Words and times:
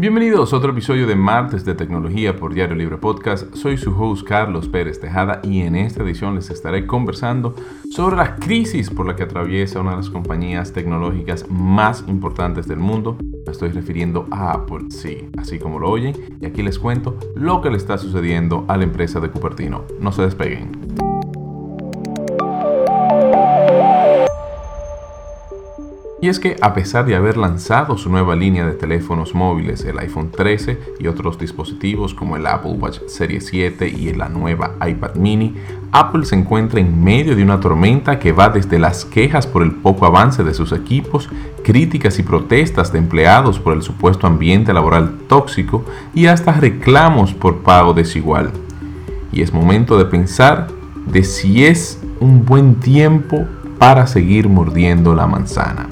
Bienvenidos 0.00 0.54
a 0.54 0.56
otro 0.56 0.72
episodio 0.72 1.06
de 1.06 1.14
Martes 1.14 1.62
de 1.66 1.74
Tecnología 1.74 2.34
por 2.34 2.54
Diario 2.54 2.74
Libre 2.74 2.96
Podcast. 2.96 3.54
Soy 3.54 3.76
su 3.76 3.90
host 3.90 4.26
Carlos 4.26 4.66
Pérez 4.66 4.98
Tejada 4.98 5.42
y 5.44 5.60
en 5.60 5.76
esta 5.76 6.02
edición 6.02 6.36
les 6.36 6.48
estaré 6.48 6.86
conversando 6.86 7.54
sobre 7.90 8.16
la 8.16 8.36
crisis 8.36 8.88
por 8.88 9.06
la 9.06 9.14
que 9.14 9.24
atraviesa 9.24 9.78
una 9.78 9.90
de 9.90 9.96
las 9.98 10.08
compañías 10.08 10.72
tecnológicas 10.72 11.50
más 11.50 12.02
importantes 12.08 12.66
del 12.66 12.78
mundo. 12.78 13.18
Me 13.44 13.52
estoy 13.52 13.72
refiriendo 13.72 14.26
a 14.30 14.52
Apple, 14.52 14.86
sí, 14.88 15.28
así 15.36 15.58
como 15.58 15.78
lo 15.78 15.90
oyen, 15.90 16.14
y 16.40 16.46
aquí 16.46 16.62
les 16.62 16.78
cuento 16.78 17.18
lo 17.36 17.60
que 17.60 17.68
le 17.68 17.76
está 17.76 17.98
sucediendo 17.98 18.64
a 18.68 18.78
la 18.78 18.84
empresa 18.84 19.20
de 19.20 19.28
Cupertino. 19.28 19.84
No 20.00 20.12
se 20.12 20.22
despeguen. 20.22 21.09
Y 26.22 26.28
es 26.28 26.38
que 26.38 26.56
a 26.60 26.74
pesar 26.74 27.06
de 27.06 27.16
haber 27.16 27.38
lanzado 27.38 27.96
su 27.96 28.10
nueva 28.10 28.36
línea 28.36 28.66
de 28.66 28.74
teléfonos 28.74 29.34
móviles, 29.34 29.82
el 29.86 29.98
iPhone 29.98 30.30
13 30.30 30.78
y 30.98 31.06
otros 31.06 31.38
dispositivos 31.38 32.12
como 32.12 32.36
el 32.36 32.46
Apple 32.46 32.72
Watch 32.72 32.98
Serie 33.06 33.40
7 33.40 33.88
y 33.88 34.12
la 34.12 34.28
nueva 34.28 34.74
iPad 34.86 35.14
mini, 35.14 35.54
Apple 35.92 36.26
se 36.26 36.36
encuentra 36.36 36.78
en 36.78 37.02
medio 37.02 37.34
de 37.34 37.42
una 37.42 37.58
tormenta 37.58 38.18
que 38.18 38.32
va 38.32 38.50
desde 38.50 38.78
las 38.78 39.06
quejas 39.06 39.46
por 39.46 39.62
el 39.62 39.72
poco 39.72 40.04
avance 40.04 40.44
de 40.44 40.52
sus 40.52 40.72
equipos, 40.72 41.30
críticas 41.64 42.18
y 42.18 42.22
protestas 42.22 42.92
de 42.92 42.98
empleados 42.98 43.58
por 43.58 43.72
el 43.72 43.80
supuesto 43.80 44.26
ambiente 44.26 44.74
laboral 44.74 45.20
tóxico 45.26 45.86
y 46.12 46.26
hasta 46.26 46.52
reclamos 46.52 47.32
por 47.32 47.62
pago 47.62 47.94
desigual. 47.94 48.50
Y 49.32 49.40
es 49.40 49.54
momento 49.54 49.96
de 49.96 50.04
pensar 50.04 50.66
de 51.06 51.24
si 51.24 51.64
es 51.64 51.98
un 52.20 52.44
buen 52.44 52.74
tiempo 52.74 53.46
para 53.78 54.06
seguir 54.06 54.50
mordiendo 54.50 55.14
la 55.14 55.26
manzana. 55.26 55.88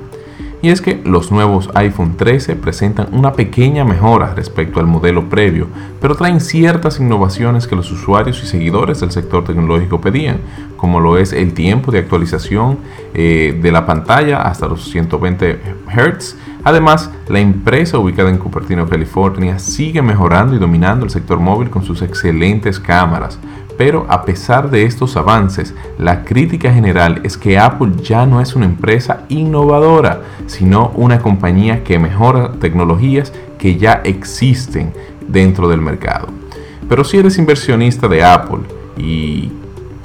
Y 0.60 0.70
es 0.70 0.80
que 0.80 1.00
los 1.04 1.30
nuevos 1.30 1.70
iPhone 1.74 2.16
13 2.16 2.56
presentan 2.56 3.08
una 3.12 3.32
pequeña 3.32 3.84
mejora 3.84 4.34
respecto 4.34 4.80
al 4.80 4.86
modelo 4.86 5.28
previo, 5.28 5.68
pero 6.00 6.16
traen 6.16 6.40
ciertas 6.40 6.98
innovaciones 6.98 7.68
que 7.68 7.76
los 7.76 7.92
usuarios 7.92 8.42
y 8.42 8.46
seguidores 8.46 8.98
del 8.98 9.12
sector 9.12 9.44
tecnológico 9.44 10.00
pedían, 10.00 10.38
como 10.76 10.98
lo 10.98 11.16
es 11.16 11.32
el 11.32 11.54
tiempo 11.54 11.92
de 11.92 12.00
actualización 12.00 12.78
eh, 13.14 13.56
de 13.62 13.70
la 13.70 13.86
pantalla 13.86 14.42
hasta 14.42 14.66
los 14.66 14.90
120 14.90 15.60
Hz. 15.86 16.36
Además, 16.64 17.10
la 17.28 17.38
empresa 17.38 17.98
ubicada 17.98 18.30
en 18.30 18.38
Cupertino, 18.38 18.88
California, 18.88 19.60
sigue 19.60 20.02
mejorando 20.02 20.56
y 20.56 20.58
dominando 20.58 21.04
el 21.04 21.10
sector 21.10 21.38
móvil 21.38 21.70
con 21.70 21.84
sus 21.84 22.02
excelentes 22.02 22.80
cámaras, 22.80 23.38
pero 23.78 24.06
a 24.08 24.24
pesar 24.24 24.70
de 24.70 24.82
estos 24.82 25.16
avances, 25.16 25.72
la 25.98 26.24
crítica 26.24 26.74
general 26.74 27.20
es 27.22 27.38
que 27.38 27.58
Apple 27.58 27.92
ya 28.02 28.26
no 28.26 28.40
es 28.40 28.56
una 28.56 28.66
empresa 28.66 29.22
innovadora, 29.28 30.22
sino 30.46 30.88
una 30.96 31.20
compañía 31.20 31.84
que 31.84 32.00
mejora 32.00 32.52
tecnologías 32.60 33.32
que 33.56 33.76
ya 33.76 34.02
existen 34.04 34.92
dentro 35.28 35.68
del 35.68 35.80
mercado. 35.80 36.26
Pero 36.88 37.04
si 37.04 37.18
eres 37.18 37.38
inversionista 37.38 38.08
de 38.08 38.24
Apple 38.24 38.62
y 38.96 39.52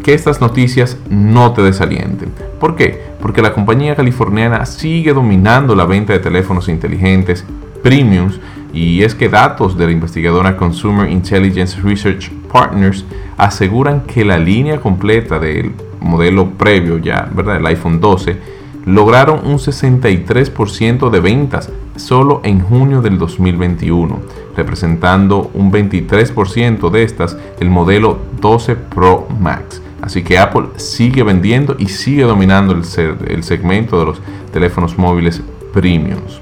que 0.04 0.14
estas 0.14 0.40
noticias 0.40 0.98
no 1.10 1.54
te 1.54 1.64
desalienten. 1.64 2.32
¿Por 2.60 2.76
qué? 2.76 3.02
Porque 3.20 3.42
la 3.42 3.54
compañía 3.54 3.96
californiana 3.96 4.68
sigue 4.68 5.14
dominando 5.14 5.76
la 5.76 5.86
venta 5.86 6.14
de 6.14 6.20
teléfonos 6.20 6.70
inteligentes 6.70 7.44
premiums 7.82 8.40
y 8.72 9.02
es 9.02 9.16
que 9.16 9.30
datos 9.30 9.78
de 9.78 9.88
la 9.88 9.92
investigadora 9.94 10.58
Consumer 10.58 11.10
Intelligence 11.10 11.80
Research 11.82 12.32
Partners 12.54 13.04
aseguran 13.38 14.02
que 14.02 14.23
la 14.23 14.38
línea 14.38 14.80
completa 14.80 15.40
del 15.40 15.73
modelo 16.00 16.52
previo 16.52 17.00
ya, 17.00 17.28
¿verdad? 17.34 17.58
El 17.58 17.66
iPhone 17.66 18.00
12, 18.00 18.38
lograron 18.86 19.42
un 19.45 19.58
63% 19.58 21.10
de 21.10 21.20
ventas 21.20 21.70
solo 21.95 22.42
en 22.44 22.62
junio 22.62 23.02
del 23.02 23.18
2021, 23.18 24.20
representando 24.56 25.52
un 25.54 25.72
23% 25.72 26.90
de 26.90 27.04
estas 27.04 27.38
el 27.60 27.70
modelo 27.70 28.20
12 28.40 28.76
Pro 28.76 29.28
Max. 29.40 29.82
Así 30.02 30.22
que 30.22 30.38
Apple 30.38 30.67
sigue 30.76 31.23
vendiendo 31.23 31.76
y 31.80 31.88
sigue 31.88 32.23
dominando 32.23 32.73
el, 32.73 32.83
el 33.27 33.44
segmento 33.44 34.00
de 34.00 34.06
los 34.06 34.22
teléfonos 34.52 34.98
móviles 34.98 35.42
premiums. 35.72 36.42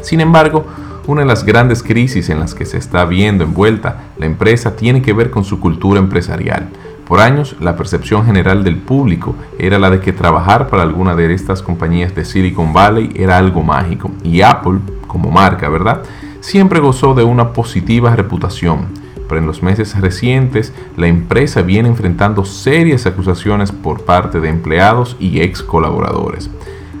Sin 0.00 0.20
embargo, 0.20 0.64
una 1.08 1.22
de 1.22 1.26
las 1.26 1.44
grandes 1.44 1.82
crisis 1.82 2.28
en 2.28 2.38
las 2.38 2.54
que 2.54 2.66
se 2.66 2.76
está 2.76 3.06
viendo 3.06 3.42
envuelta 3.42 4.08
la 4.18 4.26
empresa 4.26 4.76
tiene 4.76 5.00
que 5.00 5.14
ver 5.14 5.30
con 5.30 5.42
su 5.42 5.58
cultura 5.58 5.98
empresarial. 5.98 6.68
Por 7.06 7.20
años, 7.20 7.56
la 7.60 7.76
percepción 7.76 8.26
general 8.26 8.62
del 8.62 8.76
público 8.76 9.34
era 9.58 9.78
la 9.78 9.88
de 9.88 10.00
que 10.00 10.12
trabajar 10.12 10.68
para 10.68 10.82
alguna 10.82 11.16
de 11.16 11.32
estas 11.32 11.62
compañías 11.62 12.14
de 12.14 12.26
Silicon 12.26 12.74
Valley 12.74 13.10
era 13.14 13.38
algo 13.38 13.62
mágico. 13.62 14.10
Y 14.22 14.42
Apple, 14.42 14.80
como 15.06 15.30
marca, 15.30 15.70
¿verdad? 15.70 16.02
Siempre 16.40 16.78
gozó 16.78 17.14
de 17.14 17.24
una 17.24 17.54
positiva 17.54 18.14
reputación. 18.14 18.88
Pero 19.30 19.40
en 19.40 19.46
los 19.46 19.62
meses 19.62 19.98
recientes, 19.98 20.74
la 20.98 21.06
empresa 21.06 21.62
viene 21.62 21.88
enfrentando 21.88 22.44
serias 22.44 23.06
acusaciones 23.06 23.72
por 23.72 24.04
parte 24.04 24.40
de 24.40 24.50
empleados 24.50 25.16
y 25.18 25.40
ex 25.40 25.62
colaboradores. 25.62 26.50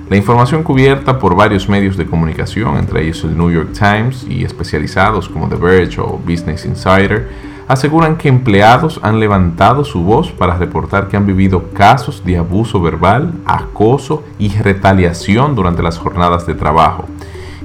La 0.08 0.16
información 0.16 0.62
cubierta 0.62 1.18
por 1.18 1.36
varios 1.36 1.68
medios 1.68 1.98
de 1.98 2.06
comunicación, 2.06 2.78
entre 2.78 3.02
ellos 3.02 3.22
el 3.24 3.36
New 3.36 3.50
York 3.50 3.72
Times 3.78 4.24
y 4.26 4.42
especializados 4.42 5.28
como 5.28 5.50
The 5.50 5.56
Verge 5.56 6.00
o 6.00 6.18
Business 6.26 6.64
Insider, 6.64 7.28
aseguran 7.68 8.16
que 8.16 8.30
empleados 8.30 8.98
han 9.02 9.20
levantado 9.20 9.84
su 9.84 10.02
voz 10.02 10.32
para 10.32 10.56
reportar 10.56 11.08
que 11.08 11.18
han 11.18 11.26
vivido 11.26 11.74
casos 11.74 12.24
de 12.24 12.38
abuso 12.38 12.80
verbal, 12.80 13.34
acoso 13.44 14.24
y 14.38 14.48
retaliación 14.48 15.54
durante 15.54 15.82
las 15.82 15.98
jornadas 15.98 16.46
de 16.46 16.54
trabajo. 16.54 17.04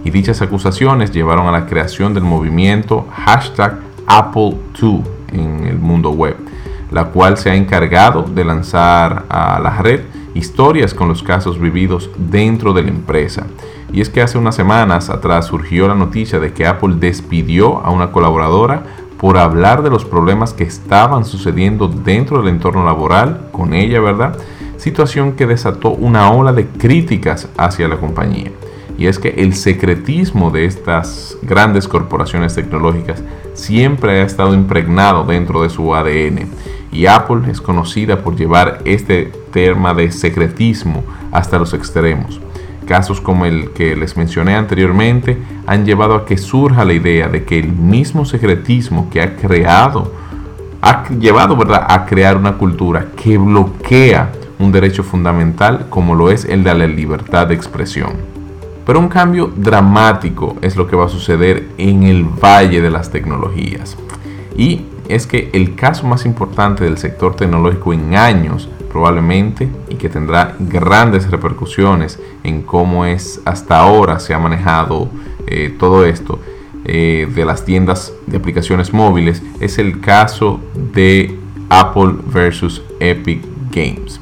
Y 0.04 0.10
dichas 0.10 0.42
acusaciones 0.42 1.12
llevaron 1.12 1.48
a 1.48 1.52
la 1.52 1.66
creación 1.66 2.14
del 2.14 2.24
movimiento 2.24 3.08
hashtag 3.24 3.80
Apple2 4.06 5.02
en 5.32 5.66
el 5.66 5.80
mundo 5.80 6.12
web, 6.12 6.36
la 6.92 7.06
cual 7.06 7.38
se 7.38 7.52
ha 7.52 7.56
encargado 7.56 8.24
de 8.24 8.44
lanzar 8.44 9.24
a 9.30 9.62
la 9.62 9.78
red 9.78 10.02
historias 10.34 10.94
con 10.94 11.08
los 11.08 11.24
casos 11.24 11.60
vividos 11.60 12.10
dentro 12.18 12.74
de 12.74 12.84
la 12.84 12.90
empresa. 12.90 13.48
Y 13.92 14.02
es 14.02 14.10
que 14.10 14.22
hace 14.22 14.38
unas 14.38 14.56
semanas 14.56 15.10
atrás 15.10 15.48
surgió 15.48 15.88
la 15.88 15.96
noticia 15.96 16.40
de 16.40 16.54
que 16.54 16.66
Apple 16.66 16.96
despidió 16.98 17.78
a 17.80 17.92
una 17.92 18.12
colaboradora 18.12 18.84
por 19.18 19.38
hablar 19.38 19.84
de 19.84 19.90
los 19.90 20.04
problemas 20.04 20.54
que 20.54 20.64
estaban 20.64 21.24
sucediendo 21.24 21.88
dentro 21.88 22.40
del 22.40 22.50
entorno 22.50 22.84
laboral 22.84 23.48
con 23.52 23.74
ella, 23.74 24.02
¿verdad? 24.02 24.38
Situación 24.78 25.34
que 25.34 25.46
desató 25.46 25.92
una 25.92 26.32
ola 26.32 26.52
de 26.52 26.68
críticas 26.68 27.48
hacia 27.56 27.88
la 27.88 27.98
compañía. 27.98 28.52
Y 28.98 29.08
es 29.08 29.20
que 29.20 29.30
el 29.30 29.54
secretismo 29.54 30.52
de 30.52 30.66
estas 30.66 31.38
grandes 31.42 31.88
corporaciones 31.88 32.54
tecnológicas 32.56 33.24
siempre 33.54 34.20
ha 34.20 34.24
estado 34.26 34.54
impregnado 34.54 35.24
dentro 35.24 35.64
de 35.64 35.70
su 35.70 35.96
ADN. 35.96 36.50
Y 36.94 37.08
Apple 37.08 37.50
es 37.50 37.60
conocida 37.60 38.20
por 38.24 38.36
llevar 38.36 38.80
este 38.86 39.32
tema 39.52 39.94
de 39.94 40.12
secretismo 40.12 41.04
hasta 41.32 41.58
los 41.58 41.74
extremos. 41.74 42.40
Casos 42.86 43.20
como 43.20 43.46
el 43.46 43.72
que 43.72 43.96
les 43.96 44.16
mencioné 44.16 44.56
anteriormente 44.56 45.38
han 45.66 45.86
llevado 45.86 46.16
a 46.16 46.26
que 46.26 46.38
surja 46.38 46.86
la 46.86 46.94
idea 46.94 47.30
de 47.30 47.44
que 47.46 47.58
el 47.58 47.72
mismo 47.72 48.26
secretismo 48.26 49.10
que 49.10 49.22
ha 49.22 49.36
creado, 49.36 50.14
ha 50.82 51.08
llevado 51.10 51.56
¿verdad? 51.58 51.86
a 51.90 52.06
crear 52.06 52.38
una 52.38 52.58
cultura 52.58 53.08
que 53.16 53.38
bloquea 53.38 54.32
un 54.60 54.72
derecho 54.72 55.04
fundamental 55.04 55.88
como 55.90 56.14
lo 56.14 56.30
es 56.30 56.46
el 56.46 56.64
de 56.64 56.76
la 56.76 56.88
libertad 56.88 57.48
de 57.48 57.56
expresión. 57.56 58.14
Pero 58.86 59.00
un 59.00 59.08
cambio 59.08 59.48
dramático 59.48 60.58
es 60.62 60.76
lo 60.76 60.88
que 60.88 60.96
va 60.96 61.06
a 61.06 61.10
suceder 61.10 61.70
en 61.78 62.04
el 62.04 62.26
valle 62.26 62.82
de 62.82 62.92
las 62.92 63.10
tecnologías. 63.10 63.98
Y 64.58 64.82
es 65.16 65.28
que 65.28 65.50
el 65.54 65.76
caso 65.76 66.08
más 66.08 66.26
importante 66.26 66.84
del 66.84 66.98
sector 66.98 67.36
tecnológico 67.36 67.94
en 67.94 68.16
años 68.16 68.70
probablemente 68.90 69.70
y 69.90 69.96
que 69.96 70.10
tendrá 70.10 70.56
grandes 70.60 71.30
repercusiones 71.30 72.20
en 72.44 72.62
cómo 72.62 73.06
es 73.06 73.42
hasta 73.46 73.80
ahora 73.80 74.20
se 74.20 74.34
ha 74.34 74.40
manejado 74.40 75.10
eh, 75.48 75.76
todo 75.80 76.06
esto 76.06 76.40
eh, 76.86 77.28
de 77.34 77.46
las 77.46 77.64
tiendas 77.64 78.14
de 78.28 78.38
aplicaciones 78.38 78.94
móviles 78.94 79.42
es 79.60 79.78
el 79.78 80.00
caso 80.00 80.60
de 80.94 81.38
Apple 81.70 82.16
versus 82.26 82.82
Epic 83.00 83.44
Games. 83.72 84.20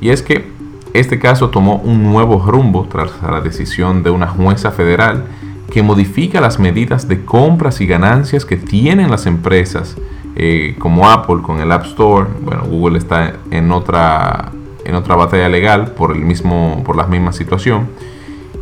Y 0.00 0.10
es 0.10 0.22
que 0.22 0.50
este 0.92 1.18
caso 1.18 1.50
tomó 1.50 1.76
un 1.76 2.02
nuevo 2.02 2.44
rumbo 2.44 2.86
tras 2.90 3.10
la 3.22 3.40
decisión 3.40 4.02
de 4.02 4.10
una 4.10 4.28
jueza 4.28 4.70
federal 4.72 5.24
que 5.70 5.82
modifica 5.82 6.40
las 6.40 6.58
medidas 6.58 7.08
de 7.08 7.24
compras 7.24 7.80
y 7.80 7.86
ganancias 7.86 8.44
que 8.44 8.56
tienen 8.56 9.10
las 9.10 9.24
empresas 9.26 9.96
eh, 10.36 10.76
como 10.78 11.08
Apple 11.08 11.42
con 11.42 11.60
el 11.60 11.70
App 11.72 11.84
Store. 11.84 12.26
Bueno, 12.42 12.64
Google 12.64 12.98
está 12.98 13.34
en 13.50 13.70
otra, 13.70 14.50
en 14.84 14.94
otra 14.94 15.16
batalla 15.16 15.48
legal 15.48 15.92
por, 15.92 16.12
el 16.12 16.22
mismo, 16.22 16.82
por 16.84 16.96
la 16.96 17.06
misma 17.06 17.32
situación. 17.32 17.88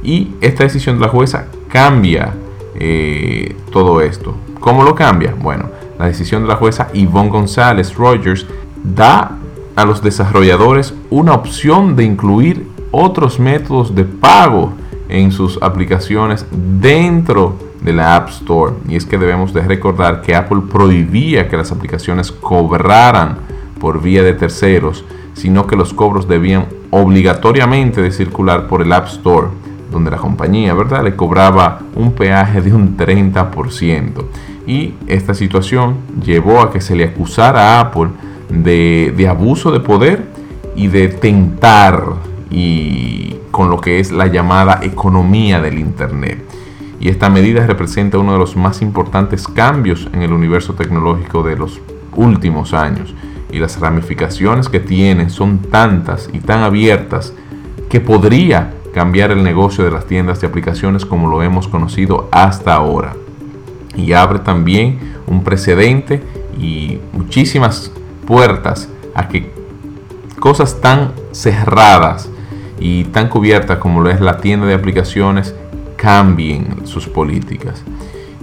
Y 0.02 0.32
esta 0.40 0.64
decisión 0.64 0.98
de 0.98 1.06
la 1.06 1.10
jueza 1.10 1.46
cambia 1.68 2.34
eh, 2.74 3.56
todo 3.70 4.00
esto. 4.00 4.34
¿Cómo 4.58 4.82
lo 4.82 4.94
cambia? 4.94 5.34
Bueno, 5.38 5.70
la 5.98 6.06
decisión 6.06 6.42
de 6.42 6.48
la 6.48 6.56
jueza 6.56 6.88
Yvonne 6.92 7.30
González 7.30 7.94
Rogers 7.94 8.46
da 8.82 9.36
a 9.76 9.84
los 9.84 10.02
desarrolladores 10.02 10.94
una 11.10 11.34
opción 11.34 11.96
de 11.96 12.04
incluir 12.04 12.66
otros 12.90 13.38
métodos 13.38 13.94
de 13.94 14.04
pago 14.04 14.72
en 15.08 15.32
sus 15.32 15.60
aplicaciones 15.62 16.46
dentro 16.50 17.69
de 17.82 17.92
la 17.92 18.16
App 18.16 18.28
Store. 18.28 18.74
Y 18.88 18.96
es 18.96 19.04
que 19.04 19.18
debemos 19.18 19.52
de 19.52 19.62
recordar 19.62 20.22
que 20.22 20.34
Apple 20.34 20.62
prohibía 20.70 21.48
que 21.48 21.56
las 21.56 21.72
aplicaciones 21.72 22.32
cobraran 22.32 23.38
por 23.78 24.02
vía 24.02 24.22
de 24.22 24.34
terceros, 24.34 25.04
sino 25.34 25.66
que 25.66 25.76
los 25.76 25.94
cobros 25.94 26.28
debían 26.28 26.66
obligatoriamente 26.90 28.02
de 28.02 28.12
circular 28.12 28.66
por 28.66 28.82
el 28.82 28.92
App 28.92 29.06
Store, 29.06 29.48
donde 29.90 30.10
la 30.10 30.18
compañía, 30.18 30.74
¿verdad?, 30.74 31.02
le 31.02 31.16
cobraba 31.16 31.80
un 31.96 32.12
peaje 32.12 32.60
de 32.60 32.72
un 32.72 32.96
30%. 32.96 34.24
Y 34.66 34.94
esta 35.06 35.34
situación 35.34 35.96
llevó 36.22 36.60
a 36.60 36.70
que 36.70 36.80
se 36.80 36.94
le 36.94 37.04
acusara 37.04 37.78
a 37.78 37.80
Apple 37.80 38.08
de, 38.50 39.14
de 39.16 39.28
abuso 39.28 39.72
de 39.72 39.80
poder 39.80 40.24
y 40.76 40.88
de 40.88 41.08
tentar 41.08 42.04
y 42.50 43.36
con 43.50 43.70
lo 43.70 43.80
que 43.80 44.00
es 44.00 44.12
la 44.12 44.26
llamada 44.26 44.80
economía 44.82 45.60
del 45.60 45.78
Internet. 45.78 46.44
Y 47.00 47.08
esta 47.08 47.30
medida 47.30 47.66
representa 47.66 48.18
uno 48.18 48.34
de 48.34 48.38
los 48.38 48.56
más 48.56 48.82
importantes 48.82 49.48
cambios 49.48 50.06
en 50.12 50.20
el 50.20 50.34
universo 50.34 50.74
tecnológico 50.74 51.42
de 51.42 51.56
los 51.56 51.80
últimos 52.14 52.74
años. 52.74 53.14
Y 53.50 53.58
las 53.58 53.80
ramificaciones 53.80 54.68
que 54.68 54.80
tiene 54.80 55.30
son 55.30 55.58
tantas 55.58 56.28
y 56.30 56.40
tan 56.40 56.62
abiertas 56.62 57.32
que 57.88 58.00
podría 58.00 58.74
cambiar 58.92 59.30
el 59.30 59.42
negocio 59.42 59.82
de 59.82 59.90
las 59.90 60.06
tiendas 60.06 60.42
de 60.42 60.46
aplicaciones 60.46 61.06
como 61.06 61.28
lo 61.28 61.42
hemos 61.42 61.68
conocido 61.68 62.28
hasta 62.32 62.74
ahora. 62.74 63.14
Y 63.96 64.12
abre 64.12 64.40
también 64.40 64.98
un 65.26 65.42
precedente 65.42 66.22
y 66.60 67.00
muchísimas 67.12 67.90
puertas 68.26 68.90
a 69.14 69.26
que 69.26 69.50
cosas 70.38 70.80
tan 70.82 71.12
cerradas 71.32 72.28
y 72.78 73.04
tan 73.04 73.28
cubiertas 73.28 73.78
como 73.78 74.00
lo 74.00 74.10
es 74.10 74.20
la 74.20 74.36
tienda 74.36 74.66
de 74.66 74.74
aplicaciones 74.74 75.54
cambien 76.00 76.86
sus 76.86 77.06
políticas. 77.06 77.84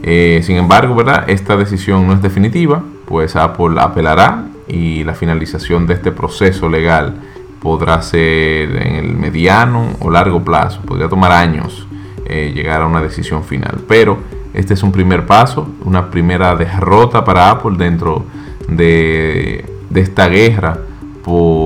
Eh, 0.03 0.41
sin 0.43 0.57
embargo, 0.57 0.93
¿verdad? 0.93 1.27
esta 1.27 1.57
decisión 1.57 2.05
no 2.05 2.13
es 2.13 2.21
definitiva, 2.21 2.83
pues 3.07 3.35
Apple 3.35 3.81
apelará 3.81 4.45
y 4.67 5.03
la 5.03 5.15
finalización 5.15 5.87
de 5.87 5.95
este 5.95 6.11
proceso 6.11 6.69
legal 6.69 7.15
podrá 7.59 7.99
ser 8.03 8.75
en 8.75 8.95
el 8.95 9.15
mediano 9.15 9.95
o 10.01 10.11
largo 10.11 10.43
plazo, 10.43 10.81
podría 10.81 11.09
tomar 11.09 11.31
años 11.31 11.87
eh, 12.25 12.51
llegar 12.53 12.83
a 12.83 12.85
una 12.85 13.01
decisión 13.01 13.43
final. 13.43 13.79
Pero 13.87 14.19
este 14.53 14.75
es 14.75 14.83
un 14.83 14.91
primer 14.91 15.25
paso, 15.25 15.67
una 15.83 16.11
primera 16.11 16.55
derrota 16.55 17.25
para 17.25 17.49
Apple 17.49 17.75
dentro 17.75 18.23
de, 18.69 19.65
de 19.89 20.01
esta 20.01 20.27
guerra 20.27 20.77
por, 21.23 21.56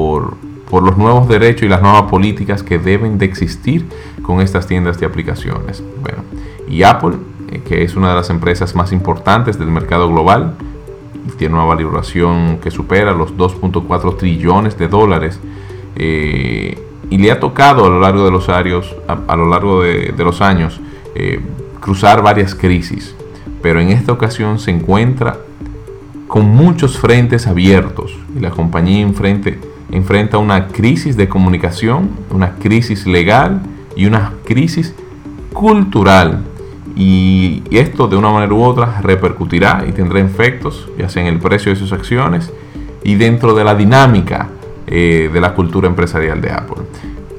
por 0.71 0.83
los 0.83 0.97
nuevos 0.97 1.27
derechos 1.27 1.63
y 1.63 1.67
las 1.67 1.81
nuevas 1.81 2.03
políticas 2.03 2.63
que 2.63 2.79
deben 2.79 3.17
de 3.17 3.25
existir 3.25 3.85
con 4.21 4.39
estas 4.39 4.67
tiendas 4.67 4.97
de 4.97 5.05
aplicaciones. 5.05 5.83
Bueno, 6.01 6.19
y 6.65 6.83
Apple, 6.83 7.17
eh, 7.51 7.61
que 7.67 7.83
es 7.83 7.97
una 7.97 8.09
de 8.09 8.15
las 8.15 8.29
empresas 8.29 8.73
más 8.73 8.93
importantes 8.93 9.59
del 9.59 9.67
mercado 9.67 10.09
global, 10.09 10.55
tiene 11.37 11.55
una 11.55 11.65
valoración 11.65 12.59
que 12.59 12.71
supera 12.71 13.11
los 13.11 13.35
2.4 13.35 14.17
trillones 14.17 14.77
de 14.77 14.87
dólares 14.87 15.41
eh, 15.97 16.81
y 17.09 17.17
le 17.17 17.31
ha 17.31 17.39
tocado 17.41 17.85
a 17.85 17.89
lo 17.89 17.99
largo 17.99 18.23
de 18.23 18.31
los 18.31 18.47
años, 18.47 18.95
a, 19.07 19.35
lo 19.35 19.49
largo 19.49 19.81
de, 19.83 20.13
los 20.17 20.39
años 20.39 20.79
eh, 21.15 21.41
cruzar 21.81 22.21
varias 22.21 22.55
crisis, 22.55 23.13
pero 23.61 23.81
en 23.81 23.89
esta 23.89 24.13
ocasión 24.13 24.57
se 24.57 24.71
encuentra 24.71 25.37
con 26.29 26.45
muchos 26.45 26.97
frentes 26.97 27.45
abiertos 27.45 28.17
y 28.33 28.39
la 28.39 28.51
compañía 28.51 29.01
enfrenta 29.91 30.37
una 30.37 30.67
crisis 30.67 31.17
de 31.17 31.27
comunicación, 31.27 32.11
una 32.29 32.53
crisis 32.55 33.05
legal 33.05 33.61
y 33.95 34.05
una 34.05 34.33
crisis 34.45 34.95
cultural. 35.53 36.43
Y 36.95 37.63
esto 37.71 38.07
de 38.07 38.17
una 38.17 38.31
manera 38.31 38.53
u 38.53 38.63
otra 38.63 39.01
repercutirá 39.01 39.85
y 39.87 39.91
tendrá 39.91 40.19
efectos, 40.19 40.89
ya 40.97 41.09
sea 41.09 41.21
en 41.21 41.29
el 41.29 41.39
precio 41.39 41.71
de 41.71 41.77
sus 41.77 41.93
acciones 41.93 42.51
y 43.03 43.15
dentro 43.15 43.53
de 43.53 43.63
la 43.63 43.75
dinámica 43.75 44.49
eh, 44.87 45.29
de 45.31 45.41
la 45.41 45.53
cultura 45.53 45.87
empresarial 45.87 46.41
de 46.41 46.51
Apple. 46.51 46.83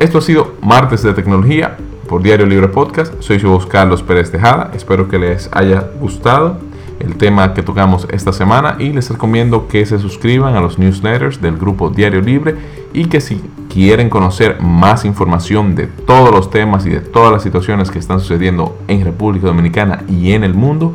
Esto 0.00 0.18
ha 0.18 0.22
sido 0.22 0.54
Martes 0.62 1.02
de 1.02 1.12
Tecnología 1.12 1.76
por 2.08 2.22
Diario 2.22 2.46
Libre 2.46 2.68
Podcast. 2.68 3.14
Soy 3.20 3.38
su 3.38 3.48
voz 3.48 3.66
Carlos 3.66 4.02
Pérez 4.02 4.30
Tejada. 4.30 4.70
Espero 4.74 5.08
que 5.08 5.18
les 5.18 5.48
haya 5.52 5.88
gustado 6.00 6.58
el 7.02 7.16
tema 7.16 7.52
que 7.52 7.62
tocamos 7.62 8.06
esta 8.10 8.32
semana 8.32 8.76
y 8.78 8.92
les 8.92 9.10
recomiendo 9.10 9.66
que 9.66 9.84
se 9.84 9.98
suscriban 9.98 10.54
a 10.54 10.60
los 10.60 10.78
newsletters 10.78 11.40
del 11.40 11.56
grupo 11.56 11.90
Diario 11.90 12.20
Libre 12.20 12.56
y 12.92 13.06
que 13.06 13.20
si 13.20 13.42
quieren 13.68 14.08
conocer 14.08 14.60
más 14.60 15.04
información 15.04 15.74
de 15.74 15.86
todos 15.86 16.30
los 16.30 16.50
temas 16.50 16.86
y 16.86 16.90
de 16.90 17.00
todas 17.00 17.32
las 17.32 17.42
situaciones 17.42 17.90
que 17.90 17.98
están 17.98 18.20
sucediendo 18.20 18.78
en 18.86 19.04
República 19.04 19.48
Dominicana 19.48 20.04
y 20.08 20.32
en 20.32 20.44
el 20.44 20.54
mundo, 20.54 20.94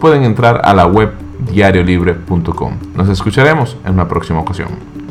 pueden 0.00 0.24
entrar 0.24 0.60
a 0.64 0.74
la 0.74 0.86
web 0.86 1.12
diariolibre.com. 1.52 2.78
Nos 2.96 3.08
escucharemos 3.08 3.76
en 3.84 3.94
una 3.94 4.08
próxima 4.08 4.40
ocasión. 4.40 5.03